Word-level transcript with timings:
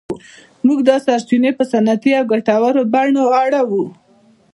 موږ 0.65 0.79
دا 0.89 0.95
سرچینې 1.05 1.51
په 1.57 1.63
صنعتي 1.71 2.11
او 2.19 2.25
ګټورو 2.33 2.81
بڼو 2.93 3.23
اړوو. 3.43 3.83